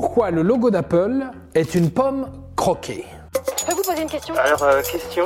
[0.00, 1.26] Pourquoi le logo d'Apple
[1.56, 3.04] est une pomme croquée
[3.58, 5.24] Je peux vous poser une question Alors, euh, question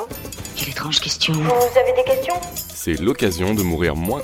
[0.56, 1.34] Quelle étrange question.
[1.34, 4.22] Vous avez des questions C'est l'occasion de mourir moins.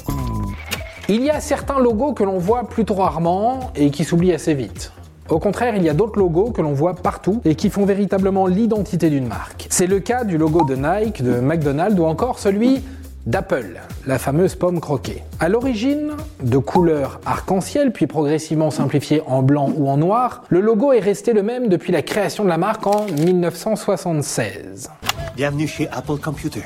[1.07, 4.91] Il y a certains logos que l'on voit plutôt rarement et qui s'oublient assez vite.
[5.29, 8.47] Au contraire, il y a d'autres logos que l'on voit partout et qui font véritablement
[8.47, 9.67] l'identité d'une marque.
[9.69, 12.83] C'est le cas du logo de Nike, de McDonald's ou encore celui
[13.27, 15.23] d'Apple, la fameuse pomme croquée.
[15.41, 20.93] À l'origine, de couleur arc-en-ciel, puis progressivement simplifié en blanc ou en noir, le logo
[20.93, 24.91] est resté le même depuis la création de la marque en 1976.
[25.37, 26.63] Bienvenue chez Apple Computer.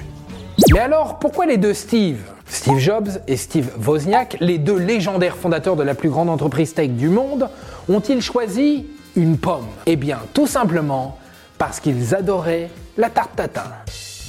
[0.72, 2.20] Mais alors, pourquoi les deux Steve?
[2.46, 6.90] Steve Jobs et Steve Wozniak, les deux légendaires fondateurs de la plus grande entreprise tech
[6.90, 7.48] du monde,
[7.88, 9.66] ont-ils choisi une pomme?
[9.86, 11.18] Eh bien, tout simplement
[11.58, 13.64] parce qu'ils adoraient la tarte tatin.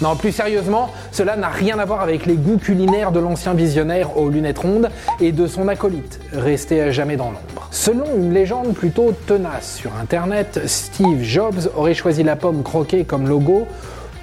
[0.04, 4.18] Non, plus sérieusement, cela n'a rien à voir avec les goûts culinaires de l'ancien visionnaire
[4.18, 4.90] aux lunettes rondes
[5.22, 7.70] et de son acolyte, resté à jamais dans l'ombre.
[7.72, 13.30] Selon une légende plutôt tenace sur Internet, Steve Jobs aurait choisi la pomme croquée comme
[13.30, 13.66] logo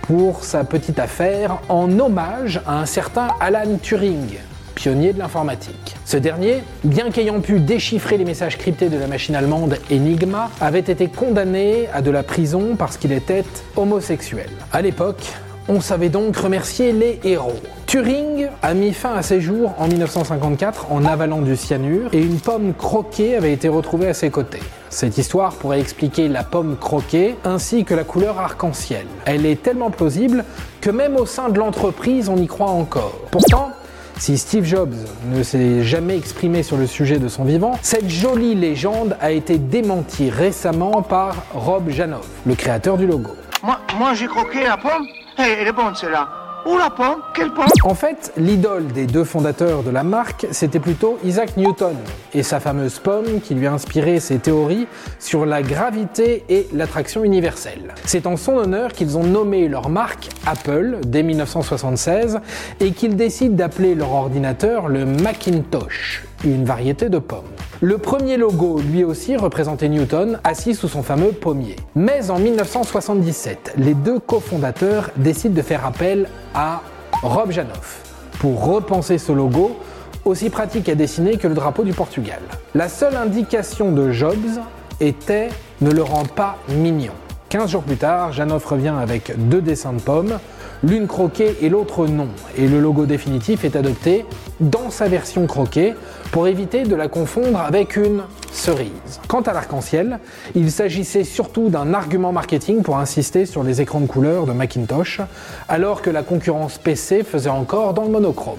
[0.03, 4.37] pour sa petite affaire en hommage à un certain Alan Turing,
[4.75, 5.97] pionnier de l'informatique.
[6.05, 10.81] Ce dernier, bien qu'ayant pu déchiffrer les messages cryptés de la machine allemande Enigma, avait
[10.81, 13.45] été condamné à de la prison parce qu'il était
[13.77, 14.51] homosexuel.
[14.75, 15.25] À l'époque,
[15.69, 17.59] on savait donc remercier les héros.
[17.87, 22.39] Turing a mis fin à ses jours en 1954 en avalant du cyanure et une
[22.39, 24.61] pomme croquée avait été retrouvée à ses côtés.
[24.91, 29.07] Cette histoire pourrait expliquer la pomme croquée ainsi que la couleur arc-en-ciel.
[29.25, 30.45] Elle est tellement plausible
[30.81, 33.19] que même au sein de l'entreprise on y croit encore.
[33.31, 33.71] Pourtant,
[34.19, 34.95] si Steve Jobs
[35.33, 39.59] ne s'est jamais exprimé sur le sujet de son vivant, cette jolie légende a été
[39.59, 43.31] démentie récemment par Rob Janoff, le créateur du logo.
[43.63, 45.07] Moi, moi j'ai croqué la pomme.
[45.39, 46.29] Eh, elle est bonne celle-là.
[46.67, 50.79] Où la pomme Quelle pomme En fait, l'idole des deux fondateurs de la marque, c'était
[50.79, 51.97] plutôt Isaac Newton
[52.35, 54.87] et sa fameuse pomme qui lui a inspiré ses théories
[55.19, 57.95] sur la gravité et l'attraction universelle.
[58.05, 62.41] C'est en son honneur qu'ils ont nommé leur marque Apple dès 1976
[62.81, 67.45] et qu'ils décident d'appeler leur ordinateur le Macintosh, une variété de pommes.
[67.81, 71.77] Le premier logo, lui aussi, représentait Newton assis sous son fameux pommier.
[71.95, 76.83] Mais en 1977, les deux cofondateurs décident de faire appel à
[77.23, 78.03] Rob Janoff
[78.39, 79.77] pour repenser ce logo
[80.25, 82.41] aussi pratique à dessiner que le drapeau du Portugal.
[82.75, 84.61] La seule indication de Jobs
[85.01, 85.49] était
[85.81, 87.13] ne le rend pas mignon.
[87.49, 90.39] 15 jours plus tard, Janoff revient avec deux dessins de pommes,
[90.83, 94.25] l'une croquée et l'autre non, et le logo définitif est adopté
[94.61, 95.95] dans sa version croquée
[96.33, 99.21] pour éviter de la confondre avec une cerise.
[99.29, 100.19] Quant à l'arc-en-ciel,
[100.55, 105.21] il s'agissait surtout d'un argument marketing pour insister sur les écrans de couleur de Macintosh,
[105.69, 108.59] alors que la concurrence PC faisait encore dans le monochrome.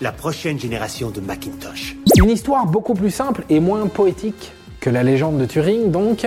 [0.00, 1.96] La prochaine génération de Macintosh.
[2.16, 6.26] Une histoire beaucoup plus simple et moins poétique que la légende de Turing donc,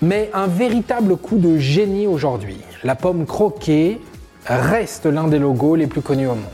[0.00, 2.58] mais un véritable coup de génie aujourd'hui.
[2.84, 4.00] La pomme croquée
[4.46, 6.44] reste l'un des logos les plus connus au monde.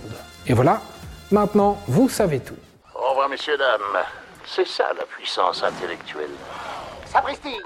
[0.46, 0.82] Et voilà,
[1.30, 2.56] maintenant vous savez tout.
[2.94, 4.02] Au revoir, messieurs, dames.
[4.46, 6.30] C'est ça la puissance intellectuelle.
[7.06, 7.56] Sapristi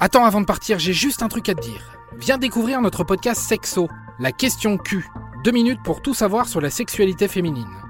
[0.00, 1.82] Attends, avant de partir, j'ai juste un truc à te dire.
[2.18, 3.88] Viens découvrir notre podcast Sexo,
[4.20, 5.06] la question Q.
[5.42, 7.85] Deux minutes pour tout savoir sur la sexualité féminine.